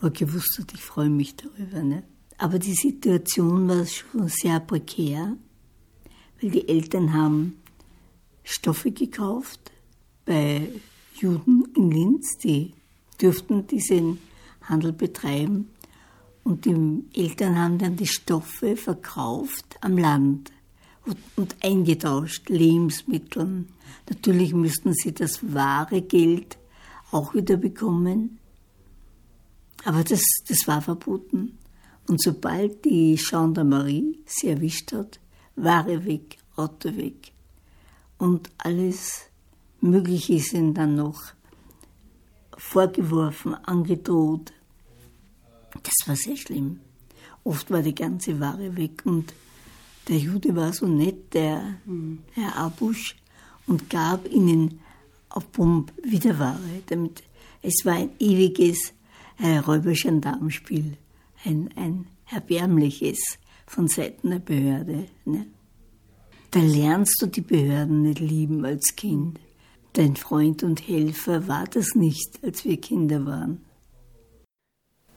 wo 0.00 0.06
er 0.06 0.12
gewusst 0.12 0.58
hat, 0.58 0.72
ich 0.72 0.82
freue 0.82 1.10
mich 1.10 1.36
darüber. 1.36 1.82
Ne? 1.82 2.04
Aber 2.38 2.58
die 2.58 2.74
Situation 2.74 3.68
war 3.68 3.86
schon 3.86 4.28
sehr 4.28 4.60
prekär, 4.60 5.36
weil 6.40 6.50
die 6.50 6.68
Eltern 6.68 7.12
haben 7.12 7.56
Stoffe 8.44 8.92
gekauft 8.92 9.72
bei 10.24 10.68
Juden 11.14 11.64
in 11.76 11.90
Linz, 11.90 12.38
die 12.38 12.74
dürften 13.20 13.66
diesen 13.66 14.18
Handel 14.62 14.92
betreiben. 14.92 15.70
Und 16.42 16.66
die 16.66 17.04
Eltern 17.14 17.58
haben 17.58 17.78
dann 17.78 17.96
die 17.96 18.06
Stoffe 18.06 18.76
verkauft 18.76 19.78
am 19.80 19.96
Land 19.96 20.52
und 21.36 21.56
eingetauscht, 21.62 22.48
Lebensmitteln. 22.48 23.68
Natürlich 24.08 24.52
müssten 24.52 24.92
sie 24.92 25.12
das 25.12 25.54
wahre 25.54 26.02
Geld 26.02 26.58
auch 27.14 27.32
wieder 27.32 27.56
bekommen. 27.56 28.38
Aber 29.84 30.02
das, 30.02 30.20
das 30.48 30.66
war 30.66 30.82
verboten. 30.82 31.58
Und 32.08 32.20
sobald 32.20 32.84
die 32.84 33.14
Gendarmerie 33.16 34.18
sie 34.26 34.48
erwischt 34.48 34.92
hat, 34.92 35.20
Ware 35.56 36.04
weg, 36.04 36.38
Auto 36.56 36.96
weg. 36.96 37.32
Und 38.18 38.50
alles 38.58 39.30
Mögliche 39.80 40.34
ist 40.34 40.52
ihnen 40.52 40.74
dann 40.74 40.96
noch 40.96 41.20
vorgeworfen, 42.56 43.54
angedroht. 43.54 44.52
Das 45.82 46.08
war 46.08 46.16
sehr 46.16 46.36
schlimm. 46.36 46.80
Oft 47.44 47.70
war 47.70 47.82
die 47.82 47.94
ganze 47.94 48.40
Ware 48.40 48.76
weg 48.76 49.02
und 49.04 49.32
der 50.08 50.18
Jude 50.18 50.54
war 50.56 50.72
so 50.72 50.86
nett, 50.86 51.32
der 51.32 51.76
Herr 52.32 52.56
Abusch, 52.56 53.16
und 53.66 53.88
gab 53.88 54.30
ihnen 54.30 54.80
auf 55.34 55.50
Pump 55.52 55.92
wieder 56.02 56.38
Ware. 56.38 56.82
Damit 56.86 57.22
es 57.62 57.84
war 57.84 57.94
ein 57.94 58.10
ewiges 58.18 58.92
äh, 59.38 59.58
Räuber-Gendarmenspiel, 59.58 60.96
ein, 61.44 61.70
ein 61.76 62.06
erbärmliches 62.30 63.18
von 63.66 63.88
Seiten 63.88 64.30
der 64.30 64.38
Behörde. 64.38 65.06
Ne? 65.24 65.46
Da 66.50 66.60
lernst 66.60 67.20
du 67.20 67.26
die 67.26 67.40
Behörden 67.40 68.02
nicht 68.02 68.20
lieben 68.20 68.64
als 68.64 68.94
Kind. 68.96 69.40
Dein 69.94 70.16
Freund 70.16 70.62
und 70.62 70.86
Helfer 70.86 71.48
war 71.48 71.64
das 71.64 71.94
nicht, 71.94 72.38
als 72.42 72.64
wir 72.64 72.80
Kinder 72.80 73.24
waren. 73.24 73.64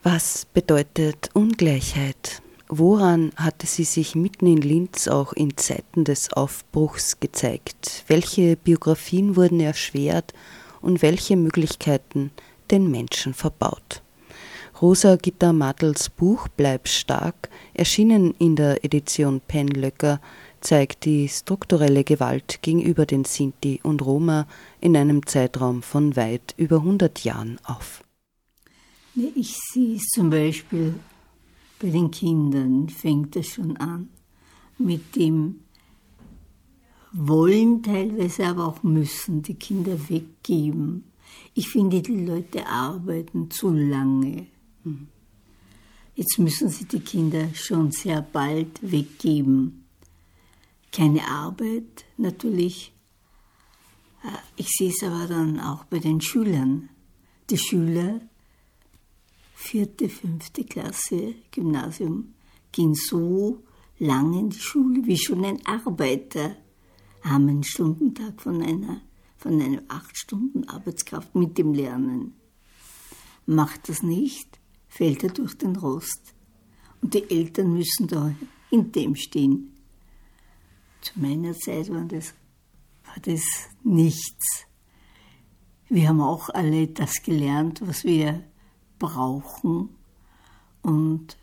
Was 0.03 0.45
bedeutet 0.45 1.29
Ungleichheit? 1.33 2.41
Woran 2.69 3.31
hatte 3.38 3.65
sie 3.65 3.86
sich 3.86 4.13
mitten 4.13 4.45
in 4.45 4.62
Linz 4.62 5.07
auch 5.07 5.31
in 5.31 5.55
Zeiten 5.55 6.03
des 6.03 6.33
Aufbruchs 6.33 7.17
gezeigt? 7.21 8.03
Welche 8.07 8.57
Biografien 8.57 9.38
wurden 9.38 9.62
erschwert 9.62 10.33
und 10.81 11.01
welche 11.01 11.38
Möglichkeiten 11.38 12.31
den 12.69 12.91
Menschen 12.91 13.33
verbaut? 13.33 14.01
Rosa 14.81 15.15
Gitta 15.15 15.53
Matels 15.53 16.09
Buch 16.09 16.50
Bleib 16.50 16.89
stark, 16.89 17.50
erschienen 17.74 18.36
in 18.38 18.57
der 18.57 18.83
Edition 18.83 19.39
Penlöcker, 19.39 20.19
zeigt 20.59 21.05
die 21.05 21.29
strukturelle 21.29 22.03
Gewalt 22.03 22.62
gegenüber 22.62 23.05
den 23.05 23.24
Sinti 23.24 23.79
und 23.81 24.05
Roma 24.05 24.45
in 24.81 24.97
einem 24.97 25.25
Zeitraum 25.25 25.81
von 25.81 26.17
weit 26.17 26.53
über 26.57 26.77
100 26.77 27.24
Jahren 27.24 27.59
auf. 27.63 28.03
Ich 29.36 29.57
sehe 29.71 29.95
es 29.95 30.07
zum 30.09 30.29
Beispiel 30.29 30.95
bei 31.79 31.89
den 31.89 32.12
Kindern 32.12 32.89
fängt 32.89 33.36
es 33.36 33.48
schon 33.48 33.77
an 33.77 34.10
mit 34.77 35.15
dem 35.15 35.62
Wollen 37.13 37.81
teilweise, 37.81 38.46
aber 38.48 38.67
auch 38.67 38.84
müssen 38.84 39.41
die 39.41 39.55
Kinder 39.55 39.98
weggeben. 40.10 41.05
Ich 41.53 41.69
finde, 41.69 42.01
die 42.01 42.25
Leute 42.25 42.68
arbeiten 42.68 43.50
zu 43.50 43.72
lange. 43.72 44.48
Jetzt 46.16 46.37
müssen 46.40 46.70
sie 46.70 46.85
die 46.85 47.00
Kinder 47.00 47.50
schon 47.53 47.92
sehr 47.92 48.22
bald 48.22 48.79
weggeben. 48.81 49.85
Keine 50.92 51.27
Arbeit 51.27 52.05
natürlich. 52.18 52.92
Äh, 54.24 54.37
ich 54.55 54.68
sehe 54.70 54.90
es 54.90 55.03
aber 55.03 55.27
dann 55.27 55.59
auch 55.59 55.85
bei 55.85 56.00
den 56.00 56.22
Schülern. 56.22 56.90
Die 57.50 57.57
Schüler 57.57 58.20
vierte, 59.57 60.07
fünfte 60.07 60.63
Klasse 60.63 61.33
Gymnasium 61.51 62.35
ging 62.72 62.93
so 62.93 63.63
lange 63.98 64.39
in 64.39 64.50
die 64.51 64.59
Schule 64.59 65.05
wie 65.05 65.17
schon 65.17 65.43
ein 65.43 65.65
Arbeiter. 65.65 66.55
Haben 67.24 67.50
einen 67.50 67.63
Stundentag 67.63 68.39
von 68.39 68.61
einer, 68.61 69.01
von 69.35 69.59
einer 69.59 69.81
acht 69.87 70.15
Stunden 70.15 70.70
Arbeitskraft 70.70 71.33
mit 71.33 71.57
dem 71.57 71.74
Lernen. 71.74 72.35
Macht 73.48 73.89
das 73.89 74.03
nicht, 74.03 74.59
fällt 74.87 75.24
er 75.24 75.31
durch 75.31 75.57
den 75.57 75.75
Rost. 75.75 76.35
Und 77.01 77.15
die 77.15 77.29
Eltern 77.29 77.74
müssen 77.74 78.07
da 78.07 78.33
in 78.70 78.91
dem 78.91 79.15
stehen. 79.15 79.75
Zu 81.01 81.20
meiner 81.20 81.53
Zeit 81.53 81.89
war 81.89 82.05
das, 82.05 82.35
war 83.05 83.20
das 83.24 83.41
nichts. 83.83 84.67
Wir 85.89 86.09
haben 86.09 86.22
auch 86.22 86.50
alle 86.50 86.87
das 86.87 87.24
gelernt, 87.24 87.81
was 87.83 88.03
wir 88.03 88.43
brauchen 89.00 89.90
und, 90.81 91.38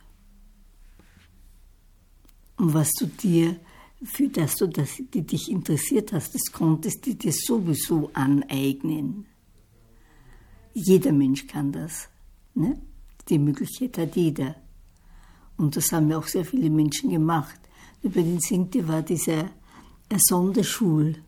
was 2.56 2.90
du 2.92 3.06
dir, 3.06 3.60
für 4.02 4.28
das 4.28 4.56
du 4.56 4.68
das, 4.68 5.02
die 5.12 5.22
dich 5.22 5.50
interessiert 5.50 6.12
hast, 6.12 6.34
das 6.34 6.52
konntest 6.52 7.06
du 7.06 7.14
dir 7.14 7.32
sowieso 7.32 8.10
aneignen. 8.12 9.26
Jeder 10.72 11.12
Mensch 11.12 11.46
kann 11.46 11.72
das. 11.72 12.08
Ne? 12.54 12.80
Die 13.28 13.38
Möglichkeit 13.38 13.96
hat 13.98 14.16
jeder. 14.16 14.56
Und 15.56 15.76
das 15.76 15.92
haben 15.92 16.10
ja 16.10 16.18
auch 16.18 16.26
sehr 16.26 16.44
viele 16.44 16.68
Menschen 16.68 17.10
gemacht. 17.10 17.60
Über 18.02 18.22
den 18.22 18.40
Sinti 18.40 18.86
war 18.86 19.02
dieser 19.02 19.50
Sonderschulschub. 20.16 21.22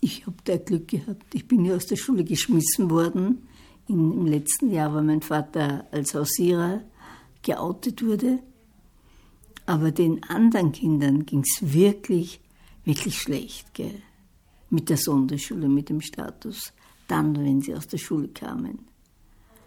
Ich 0.00 0.26
habe 0.26 0.36
da 0.44 0.56
Glück 0.58 0.88
gehabt. 0.88 1.34
Ich 1.34 1.48
bin 1.48 1.64
ja 1.64 1.74
aus 1.74 1.86
der 1.86 1.96
Schule 1.96 2.24
geschmissen 2.24 2.90
worden 2.90 3.48
in, 3.88 4.12
im 4.12 4.26
letzten 4.26 4.70
Jahr, 4.70 4.94
weil 4.94 5.02
mein 5.02 5.22
Vater 5.22 5.86
als 5.90 6.14
Hausierer 6.14 6.82
geoutet 7.42 8.04
wurde. 8.04 8.40
Aber 9.66 9.90
den 9.90 10.22
anderen 10.24 10.72
Kindern 10.72 11.24
ging 11.24 11.40
es 11.40 11.72
wirklich, 11.72 12.40
wirklich 12.84 13.18
schlecht, 13.18 13.72
gell? 13.74 14.02
Mit 14.70 14.88
Sonderschule, 14.98 15.68
mit 15.68 15.88
dem 15.88 16.00
Status. 16.00 16.72
Dann, 17.06 17.36
wenn 17.36 17.60
sie 17.60 17.74
aus 17.74 17.86
der 17.86 17.98
Schule 17.98 18.28
kamen. 18.28 18.80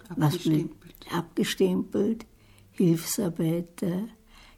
Abgestempelt. 0.10 1.06
Was 1.10 1.17
abgestempelt, 1.17 2.25
Hilfsarbeiter. 2.71 4.08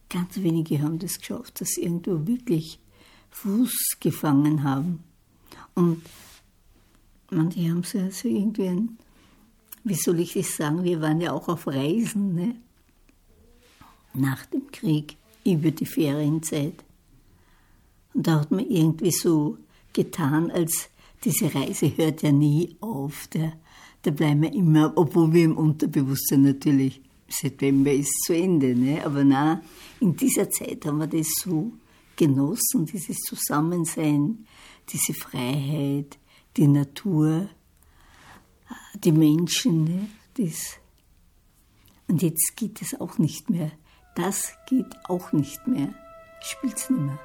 Ganz 0.10 0.38
wenige 0.38 0.82
haben 0.82 1.00
das 1.00 1.20
geschafft, 1.20 1.62
dass 1.62 1.70
sie 1.70 1.84
irgendwo 1.84 2.26
wirklich 2.26 2.80
Fuß 3.30 3.98
gefangen 4.00 4.64
haben. 4.64 5.04
Und 5.76 6.02
manche 7.30 7.70
haben 7.70 7.84
so 7.84 8.00
also 8.00 8.28
irgendwie 8.28 8.68
ein 8.68 8.98
wie 9.84 9.96
soll 9.96 10.20
ich 10.20 10.34
das 10.34 10.56
sagen, 10.56 10.84
wir 10.84 11.02
waren 11.02 11.22
ja 11.22 11.34
auch 11.34 11.48
auf 11.48 11.68
Reisen 11.68 12.36
ne? 12.36 12.56
nach 14.14 14.46
dem 14.48 14.70
Krieg 14.72 15.18
über 15.46 15.72
die 15.72 15.86
Ferienzeit. 15.86 16.84
Und 18.14 18.28
da 18.28 18.42
hat 18.42 18.52
man 18.52 18.70
irgendwie 18.70 19.12
so 19.12 19.58
getan, 19.94 20.52
als 20.52 20.90
diese 21.24 21.54
Reise 21.54 21.96
hört 21.96 22.22
ja 22.22 22.32
nie 22.32 22.76
auf. 22.82 23.28
Da, 23.32 23.54
da 24.02 24.12
bleiben 24.12 24.42
wir 24.42 24.54
immer, 24.54 24.94
obwohl 24.96 25.34
wir 25.34 25.46
im 25.46 25.58
Unterbewusstsein 25.58 26.44
natürlich, 26.44 27.02
September 27.28 27.92
ist 27.92 28.24
zu 28.24 28.36
Ende, 28.36 28.76
ne? 28.76 29.06
aber 29.06 29.24
na, 29.24 29.62
in 30.00 30.16
dieser 30.16 30.50
Zeit 30.50 30.86
haben 30.86 30.98
wir 30.98 31.08
das 31.08 31.28
so 31.44 31.72
genossen, 32.16 32.86
dieses 32.86 33.18
Zusammensein, 33.18 34.46
diese 34.92 35.14
Freiheit, 35.14 36.18
die 36.58 36.68
Natur 36.68 37.50
die 38.96 39.12
Menschen. 39.12 39.84
Ne? 39.84 40.10
Das. 40.36 40.78
Und 42.08 42.22
jetzt 42.22 42.54
geht 42.56 42.82
es 42.82 43.00
auch 43.00 43.18
nicht 43.18 43.50
mehr. 43.50 43.72
Das 44.16 44.54
geht 44.68 44.96
auch 45.06 45.32
nicht 45.32 45.68
mehr. 45.68 45.94
Spielt's 46.42 46.90
nicht 46.90 47.02
mehr. 47.02 47.20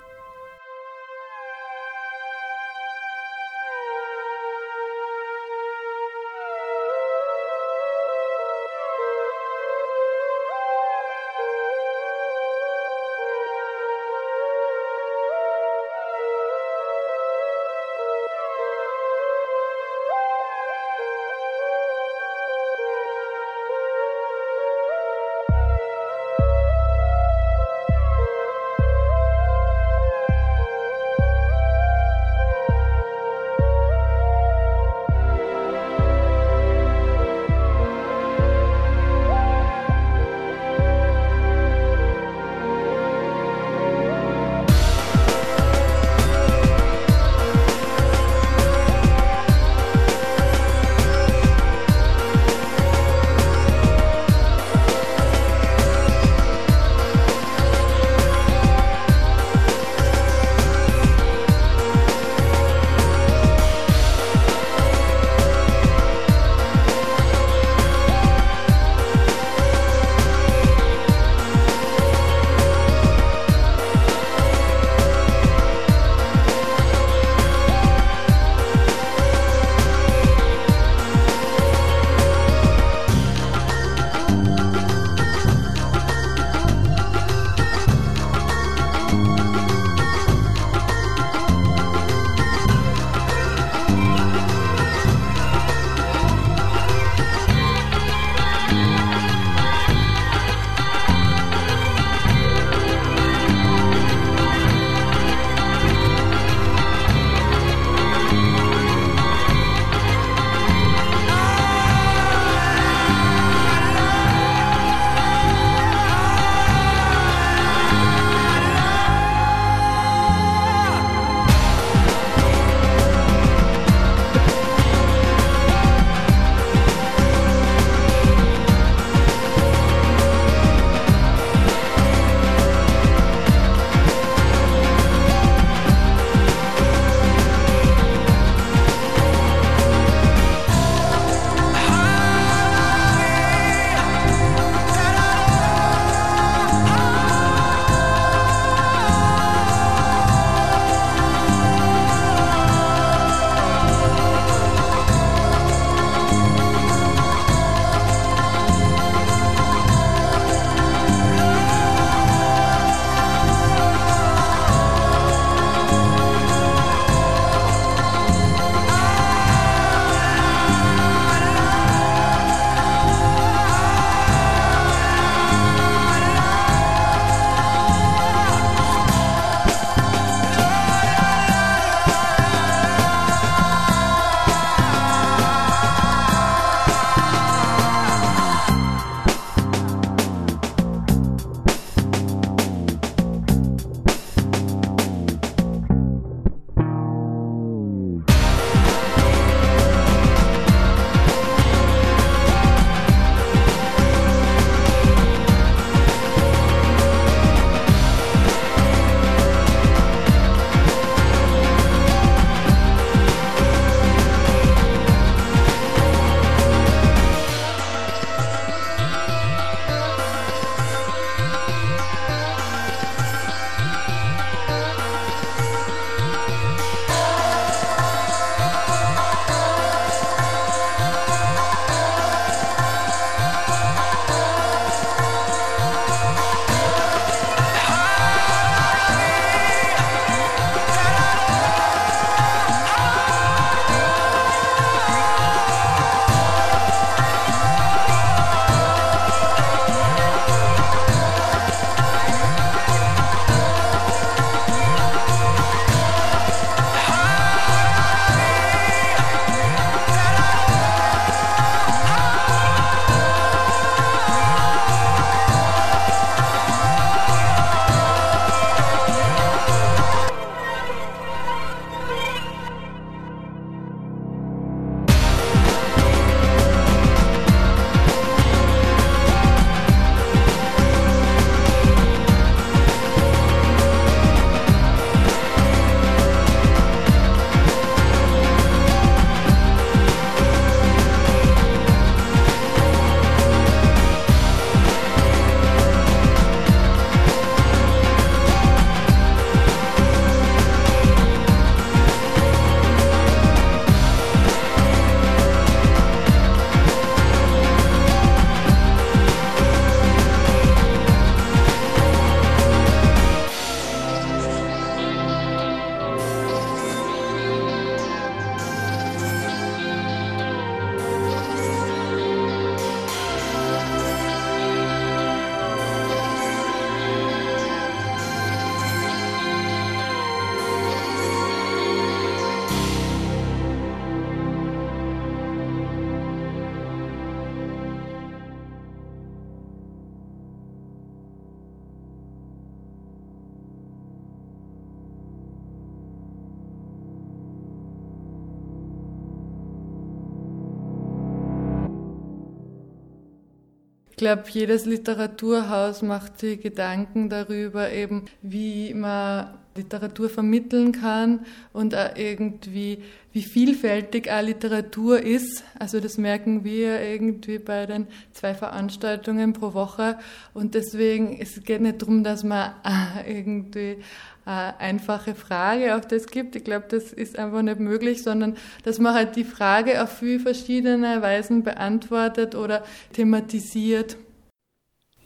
Ich 354.14 354.18
glaube, 354.18 354.44
jedes 354.48 354.84
Literaturhaus 354.84 356.02
macht 356.02 356.38
sich 356.38 356.60
Gedanken 356.60 357.28
darüber, 357.28 357.90
eben, 357.90 358.26
wie 358.42 358.94
man 358.94 359.58
Literatur 359.74 360.30
vermitteln 360.30 360.92
kann 360.92 361.40
und 361.72 361.96
auch 361.96 362.14
irgendwie, 362.14 362.98
wie 363.32 363.42
vielfältig 363.42 364.30
auch 364.30 364.40
Literatur 364.40 365.20
ist. 365.20 365.64
Also 365.80 365.98
das 365.98 366.16
merken 366.16 366.62
wir 366.62 367.00
irgendwie 367.02 367.58
bei 367.58 367.86
den 367.86 368.06
zwei 368.30 368.54
Veranstaltungen 368.54 369.52
pro 369.52 369.74
Woche. 369.74 370.16
Und 370.52 370.76
deswegen, 370.76 371.36
es 371.40 371.64
geht 371.64 371.80
nicht 371.80 372.00
darum, 372.00 372.22
dass 372.22 372.44
man 372.44 372.70
irgendwie 373.26 373.96
eine 374.44 374.78
einfache 374.80 375.34
Frage 375.34 375.96
auf 375.96 376.06
das 376.06 376.26
gibt. 376.26 376.56
Ich 376.56 376.64
glaube, 376.64 376.86
das 376.88 377.12
ist 377.12 377.38
einfach 377.38 377.62
nicht 377.62 377.80
möglich, 377.80 378.22
sondern 378.22 378.56
dass 378.84 378.98
man 378.98 379.14
halt 379.14 379.36
die 379.36 379.44
Frage 379.44 380.02
auf 380.02 380.18
viele 380.18 380.40
verschiedene 380.40 381.22
Weisen 381.22 381.62
beantwortet 381.62 382.54
oder 382.54 382.84
thematisiert. 383.12 384.16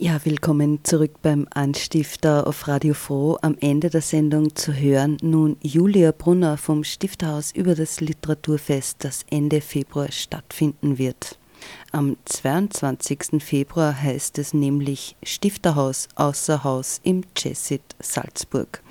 Ja, 0.01 0.21
willkommen 0.25 0.85
zurück 0.85 1.23
beim 1.23 1.49
Anstifter 1.51 2.47
auf 2.47 2.69
Radio 2.69 2.95
Froh. 2.95 3.37
Am 3.43 3.57
Ende 3.59 3.91
der 3.91 4.01
Sendung 4.01 4.55
zu 4.55 4.73
hören 4.73 5.17
nun 5.23 5.57
Julia 5.61 6.13
Brunner 6.13 6.57
vom 6.57 6.85
Stifterhaus 6.85 7.51
über 7.51 7.75
das 7.75 8.01
Literaturfest, 8.01 9.03
das 9.03 9.27
Ende 9.29 9.61
Februar 9.61 10.13
stattfinden 10.13 10.99
wird. 10.99 11.37
Am 11.93 12.17
22. 12.25 13.43
Februar 13.43 14.01
heißt 14.01 14.39
es 14.39 14.55
nämlich 14.55 15.17
Stifterhaus 15.23 16.09
außer 16.15 16.65
Haus 16.65 17.01
im 17.03 17.23
Jessit 17.37 17.83
Salzburg. 18.01 18.83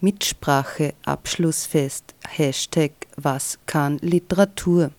Mitsprache, 0.00 0.94
Abschlussfest, 1.04 2.14
Hashtag 2.28 2.92
Was 3.16 3.58
kann 3.66 3.98
Literatur? 3.98 4.90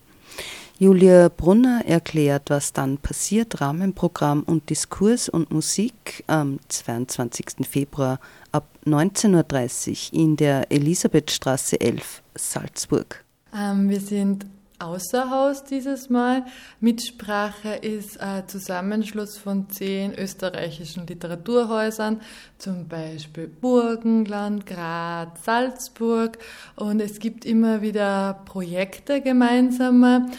Julia 0.78 1.28
Brunner 1.28 1.82
erklärt, 1.86 2.50
was 2.50 2.72
dann 2.72 2.98
passiert, 2.98 3.60
Rahmenprogramm 3.60 4.42
und 4.42 4.68
Diskurs 4.70 5.28
und 5.28 5.52
Musik 5.52 6.24
am 6.26 6.58
22. 6.68 7.66
Februar 7.68 8.18
ab 8.50 8.66
19.30 8.84 10.12
Uhr 10.12 10.20
in 10.20 10.36
der 10.36 10.72
Elisabethstraße 10.72 11.80
11, 11.80 12.22
Salzburg. 12.34 13.24
Ähm, 13.54 13.88
wir 13.88 14.00
sind 14.00 14.46
außer 14.78 15.30
Haus 15.30 15.64
dieses 15.64 16.10
Mal. 16.10 16.44
Mitsprache 16.80 17.74
ist 17.74 18.20
ein 18.20 18.48
Zusammenschluss 18.48 19.38
von 19.38 19.68
zehn 19.70 20.14
österreichischen 20.14 21.06
Literaturhäusern, 21.06 22.20
zum 22.58 22.88
Beispiel 22.88 23.48
Burgenland, 23.48 24.66
Graz, 24.66 25.44
Salzburg. 25.44 26.38
Und 26.76 27.00
es 27.00 27.18
gibt 27.18 27.44
immer 27.44 27.82
wieder 27.82 28.42
Projekte 28.44 29.20
gemeinsame. 29.20 30.30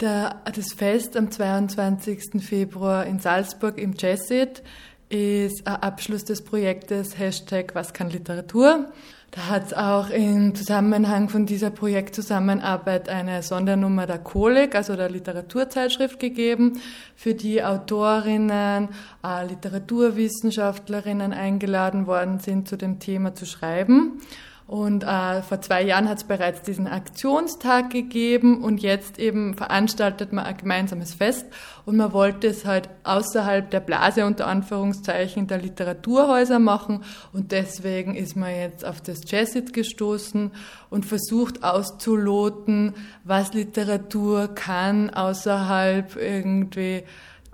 Der, 0.00 0.40
das 0.54 0.72
Fest 0.72 1.16
am 1.16 1.30
22. 1.30 2.42
Februar 2.42 3.06
in 3.06 3.20
Salzburg 3.20 3.78
im 3.78 3.94
Jessit 3.94 4.62
ist 5.08 5.66
ein 5.66 5.76
Abschluss 5.76 6.24
des 6.24 6.42
Projektes 6.42 7.16
Hashtag 7.18 7.74
Was 7.74 7.92
kann 7.92 8.10
Literatur. 8.10 8.92
Da 9.34 9.48
hat 9.48 9.66
es 9.66 9.74
auch 9.74 10.10
im 10.10 10.54
Zusammenhang 10.54 11.28
von 11.28 11.44
dieser 11.44 11.70
Projektzusammenarbeit 11.70 13.08
eine 13.08 13.42
Sondernummer 13.42 14.06
der 14.06 14.20
Kolik, 14.20 14.76
also 14.76 14.94
der 14.94 15.10
Literaturzeitschrift, 15.10 16.20
gegeben, 16.20 16.80
für 17.16 17.34
die 17.34 17.60
Autorinnen, 17.60 18.90
äh, 19.26 19.46
Literaturwissenschaftlerinnen 19.48 21.32
eingeladen 21.32 22.06
worden 22.06 22.38
sind, 22.38 22.68
zu 22.68 22.76
dem 22.76 23.00
Thema 23.00 23.34
zu 23.34 23.44
schreiben. 23.44 24.20
Und 24.66 25.04
äh, 25.04 25.42
vor 25.42 25.60
zwei 25.60 25.82
Jahren 25.82 26.08
hat 26.08 26.18
es 26.18 26.24
bereits 26.24 26.62
diesen 26.62 26.86
Aktionstag 26.86 27.90
gegeben 27.90 28.64
und 28.64 28.80
jetzt 28.80 29.18
eben 29.18 29.54
veranstaltet 29.54 30.32
man 30.32 30.46
ein 30.46 30.56
gemeinsames 30.56 31.12
Fest. 31.12 31.46
Und 31.84 31.98
man 31.98 32.14
wollte 32.14 32.46
es 32.46 32.64
halt 32.64 32.88
außerhalb 33.02 33.70
der 33.70 33.80
Blase 33.80 34.24
unter 34.24 34.46
Anführungszeichen 34.46 35.48
der 35.48 35.58
Literaturhäuser 35.58 36.60
machen. 36.60 37.04
Und 37.34 37.52
deswegen 37.52 38.14
ist 38.14 38.36
man 38.36 38.54
jetzt 38.54 38.86
auf 38.86 39.02
das 39.02 39.30
Jazzit 39.30 39.74
gestoßen 39.74 40.50
und 40.88 41.04
versucht 41.04 41.62
auszuloten, 41.62 42.94
was 43.22 43.52
Literatur 43.52 44.48
kann 44.54 45.10
außerhalb 45.10 46.16
irgendwie 46.16 47.04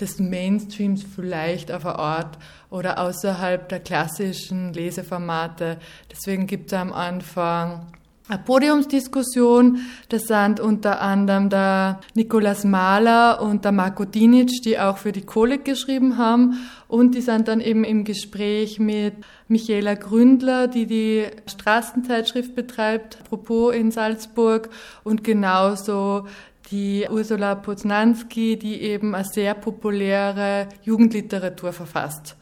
des 0.01 0.19
Mainstreams 0.19 1.03
vielleicht 1.03 1.71
auf 1.73 1.87
eine 1.87 1.99
Art 1.99 2.39
oder 2.71 2.99
außerhalb 2.99 3.69
der 3.69 3.81
klassischen 3.81 4.73
Leseformate. 4.73 5.79
Deswegen 6.11 6.47
gibt 6.47 6.73
es 6.73 6.79
am 6.79 6.93
Anfang 6.93 7.87
eine 8.31 8.39
Podiumsdiskussion. 8.39 9.79
Das 10.09 10.23
sind 10.23 10.61
unter 10.61 11.01
anderem 11.01 11.51
der 11.51 12.01
Nikolaus 12.15 12.65
Mahler 12.65 13.43
und 13.43 13.65
der 13.65 13.73
Marco 13.73 14.05
Dinic, 14.05 14.63
die 14.65 14.79
auch 14.79 14.99
für 14.99 15.13
die 15.13 15.23
Kolik 15.23 15.65
geschrieben 15.65 16.17
haben. 16.17 16.55
Und 16.87 17.15
die 17.15 17.21
sind 17.21 17.49
dann 17.49 17.61
eben 17.61 17.85
im 17.85 18.05
Gespräch 18.05 18.79
mit 18.79 19.15
Michaela 19.49 19.95
Gründler, 19.95 20.69
die 20.69 20.87
die 20.87 21.27
Straßenzeitschrift 21.47 22.55
betreibt, 22.55 23.19
apropos 23.21 23.75
in 23.75 23.91
Salzburg. 23.91 24.71
Und 25.03 25.25
genauso 25.25 26.27
die 26.71 27.07
Ursula 27.11 27.55
Poznanski, 27.55 28.59
die 28.59 28.81
eben 28.83 29.15
eine 29.15 29.25
sehr 29.25 29.55
populäre 29.55 30.69
Jugendliteratur 30.83 31.73
verfasst. 31.73 32.37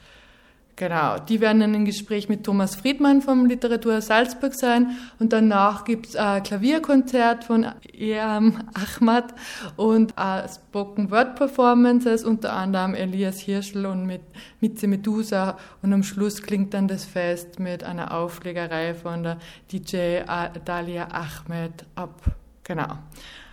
Genau, 0.79 1.19
die 1.19 1.41
werden 1.41 1.59
dann 1.59 1.75
im 1.75 1.85
Gespräch 1.85 2.29
mit 2.29 2.45
Thomas 2.45 2.77
Friedmann 2.77 3.21
vom 3.21 3.47
Literatur 3.47 4.01
Salzburg 4.01 4.55
sein 4.55 4.97
und 5.19 5.33
danach 5.33 5.85
gibt's 5.85 6.15
ein 6.15 6.45
Klavierkonzert 6.45 7.43
von 7.43 7.67
Eam 7.93 8.63
Ahmad 8.75 9.35
und 9.75 10.15
Spoken 10.49 11.11
Word 11.11 11.35
Performances, 11.35 12.23
unter 12.23 12.53
anderem 12.53 12.95
Elias 12.95 13.41
Hirschl 13.41 13.87
und 13.87 14.07
mit 14.07 14.23
Mitze 14.61 14.87
Medusa 14.87 15.59
und 15.83 15.93
am 15.93 16.05
Schluss 16.05 16.43
klingt 16.43 16.73
dann 16.75 16.87
das 16.87 17.05
Fest 17.05 17.59
mit 17.59 17.83
einer 17.83 18.15
Auflegerei 18.15 18.95
von 18.95 19.25
der 19.25 19.39
DJ 19.73 20.21
Dalia 20.65 21.09
Ahmed 21.11 21.87
ab. 21.97 22.23
Genau. 22.63 22.99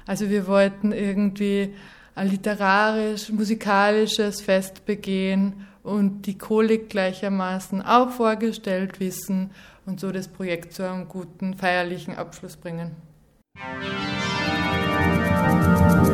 Also 0.05 0.29
wir 0.29 0.47
wollten 0.47 0.91
irgendwie 0.91 1.73
ein 2.13 2.29
literarisch, 2.29 3.31
musikalisches 3.31 4.41
Fest 4.41 4.85
begehen 4.85 5.65
und 5.83 6.23
die 6.23 6.37
Kolik 6.37 6.89
gleichermaßen 6.89 7.81
auch 7.81 8.11
vorgestellt 8.11 8.99
wissen 8.99 9.51
und 9.85 9.99
so 9.99 10.11
das 10.11 10.27
Projekt 10.27 10.73
zu 10.73 10.89
einem 10.89 11.07
guten 11.07 11.55
feierlichen 11.55 12.15
Abschluss 12.15 12.55
bringen. 12.55 12.91
Musik 13.55 16.04